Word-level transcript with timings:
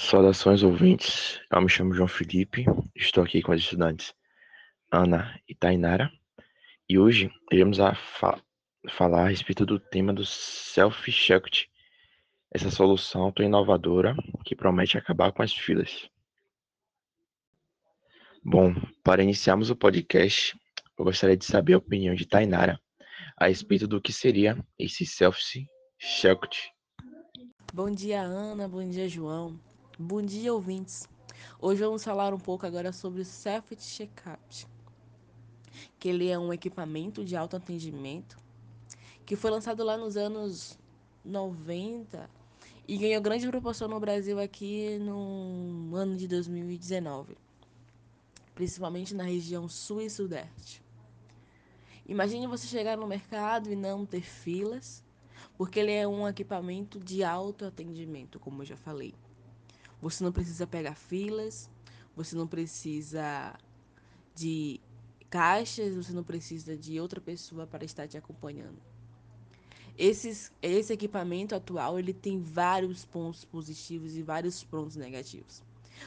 Saudações 0.00 0.62
ouvintes, 0.62 1.40
eu 1.50 1.60
me 1.60 1.68
chamo 1.68 1.92
João 1.92 2.06
Felipe, 2.06 2.64
estou 2.94 3.24
aqui 3.24 3.42
com 3.42 3.50
as 3.50 3.60
estudantes 3.60 4.14
Ana 4.92 5.38
e 5.46 5.56
Tainara 5.56 6.08
e 6.88 6.96
hoje 6.96 7.32
iremos 7.50 7.80
a 7.80 7.96
fa 7.96 8.40
falar 8.88 9.24
a 9.24 9.28
respeito 9.28 9.66
do 9.66 9.80
tema 9.80 10.14
do 10.14 10.24
Self-Checkout, 10.24 11.68
essa 12.54 12.70
solução 12.70 13.32
tão 13.32 13.44
inovadora 13.44 14.14
que 14.44 14.54
promete 14.54 14.96
acabar 14.96 15.32
com 15.32 15.42
as 15.42 15.52
filas. 15.52 16.08
Bom, 18.42 18.72
para 19.02 19.24
iniciarmos 19.24 19.68
o 19.68 19.76
podcast, 19.76 20.56
eu 20.96 21.04
gostaria 21.04 21.36
de 21.36 21.44
saber 21.44 21.74
a 21.74 21.78
opinião 21.78 22.14
de 22.14 22.24
Tainara 22.24 22.80
a 23.36 23.48
respeito 23.48 23.86
do 23.88 24.00
que 24.00 24.12
seria 24.12 24.56
esse 24.78 25.04
Self-Checkout. 25.04 26.72
Bom 27.74 27.90
dia, 27.90 28.22
Ana, 28.22 28.68
bom 28.68 28.88
dia, 28.88 29.08
João. 29.08 29.67
Bom 30.00 30.22
dia, 30.22 30.54
ouvintes. 30.54 31.08
Hoje 31.60 31.82
vamos 31.82 32.04
falar 32.04 32.32
um 32.32 32.38
pouco 32.38 32.64
agora 32.64 32.92
sobre 32.92 33.20
o 33.20 33.24
Self-Checkout, 33.24 34.68
que 35.98 36.08
ele 36.08 36.28
é 36.28 36.38
um 36.38 36.52
equipamento 36.52 37.24
de 37.24 37.34
autoatendimento 37.34 38.38
que 39.26 39.34
foi 39.34 39.50
lançado 39.50 39.82
lá 39.82 39.96
nos 39.96 40.16
anos 40.16 40.78
90 41.24 42.30
e 42.86 42.96
ganhou 42.96 43.20
grande 43.20 43.48
proporção 43.48 43.88
no 43.88 43.98
Brasil 43.98 44.38
aqui 44.38 45.00
no 45.00 45.96
ano 45.96 46.16
de 46.16 46.28
2019, 46.28 47.36
principalmente 48.54 49.16
na 49.16 49.24
região 49.24 49.68
sul 49.68 50.00
e 50.00 50.08
sudeste. 50.08 50.80
Imagine 52.06 52.46
você 52.46 52.68
chegar 52.68 52.96
no 52.96 53.08
mercado 53.08 53.68
e 53.68 53.74
não 53.74 54.06
ter 54.06 54.22
filas, 54.22 55.02
porque 55.56 55.80
ele 55.80 55.90
é 55.90 56.06
um 56.06 56.28
equipamento 56.28 57.00
de 57.00 57.24
autoatendimento, 57.24 58.38
como 58.38 58.62
eu 58.62 58.66
já 58.66 58.76
falei. 58.76 59.12
Você 60.00 60.22
não 60.22 60.32
precisa 60.32 60.66
pegar 60.66 60.94
filas, 60.94 61.68
você 62.14 62.36
não 62.36 62.46
precisa 62.46 63.54
de 64.34 64.80
caixas, 65.28 65.94
você 65.94 66.12
não 66.12 66.24
precisa 66.24 66.76
de 66.76 67.00
outra 67.00 67.20
pessoa 67.20 67.66
para 67.66 67.84
estar 67.84 68.06
te 68.06 68.16
acompanhando. 68.16 68.80
Esses, 69.96 70.52
esse 70.62 70.92
equipamento 70.92 71.54
atual 71.54 71.98
ele 71.98 72.12
tem 72.12 72.40
vários 72.40 73.04
pontos 73.04 73.44
positivos 73.44 74.16
e 74.16 74.22
vários 74.22 74.62
pontos 74.62 74.94
negativos. 74.94 75.60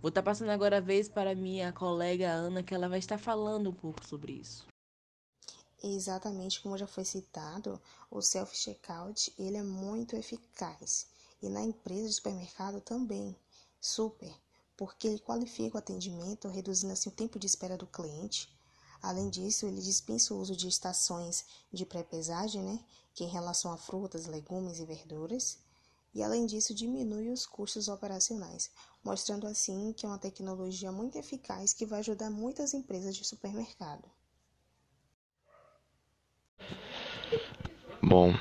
Vou 0.00 0.08
estar 0.08 0.22
passando 0.22 0.50
agora 0.50 0.76
a 0.76 0.80
vez 0.80 1.08
para 1.08 1.34
minha 1.34 1.72
colega 1.72 2.30
Ana, 2.30 2.62
que 2.62 2.72
ela 2.72 2.88
vai 2.88 3.00
estar 3.00 3.18
falando 3.18 3.70
um 3.70 3.74
pouco 3.74 4.06
sobre 4.06 4.34
isso. 4.34 4.66
Exatamente 5.82 6.60
como 6.60 6.78
já 6.78 6.86
foi 6.86 7.04
citado, 7.04 7.80
o 8.08 8.22
self-checkout 8.22 9.32
ele 9.36 9.56
é 9.56 9.64
muito 9.64 10.14
eficaz 10.14 11.08
e 11.42 11.48
na 11.48 11.60
empresa 11.60 12.06
de 12.06 12.14
supermercado 12.14 12.80
também. 12.80 13.36
Super, 13.84 14.32
porque 14.76 15.08
ele 15.08 15.18
qualifica 15.18 15.74
o 15.74 15.78
atendimento, 15.78 16.46
reduzindo 16.46 16.92
assim 16.92 17.08
o 17.08 17.12
tempo 17.12 17.36
de 17.36 17.48
espera 17.48 17.76
do 17.76 17.84
cliente. 17.84 18.48
Além 19.02 19.28
disso, 19.28 19.66
ele 19.66 19.82
dispensa 19.82 20.32
o 20.32 20.38
uso 20.38 20.54
de 20.54 20.68
estações 20.68 21.44
de 21.72 21.84
pré-pesagem, 21.84 22.62
né, 22.62 22.78
que 23.12 23.24
em 23.24 23.28
relação 23.28 23.72
a 23.72 23.76
frutas, 23.76 24.26
legumes 24.26 24.78
e 24.78 24.84
verduras. 24.84 25.58
E 26.14 26.22
além 26.22 26.46
disso, 26.46 26.72
diminui 26.72 27.30
os 27.30 27.44
custos 27.44 27.88
operacionais, 27.88 28.70
mostrando 29.02 29.48
assim 29.48 29.92
que 29.92 30.06
é 30.06 30.08
uma 30.08 30.18
tecnologia 30.18 30.92
muito 30.92 31.18
eficaz 31.18 31.72
que 31.72 31.84
vai 31.84 31.98
ajudar 31.98 32.30
muitas 32.30 32.74
empresas 32.74 33.16
de 33.16 33.24
supermercado. 33.24 34.08
Bom, 38.00 38.32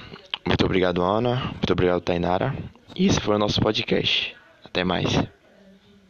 muito 0.46 0.66
obrigado, 0.66 1.02
Ana. 1.02 1.48
Muito 1.54 1.74
obrigado, 1.74 2.02
Tainara. 2.02 2.54
E 2.96 3.08
esse 3.08 3.20
foi 3.20 3.38
o 3.38 3.40
nosso 3.40 3.60
podcast. 3.60 4.40
Até 4.72 4.86
mais. 4.86 5.41